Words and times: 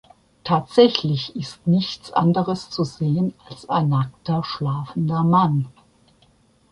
Tatsächlich 0.43 1.35
ist 1.35 1.67
nichts 1.67 2.11
anderes 2.11 2.71
zu 2.71 2.83
sehen 2.83 3.35
als 3.47 3.69
ein 3.69 3.89
nackter 3.89 4.43
schlafender 4.43 5.23
Mann. 5.23 5.67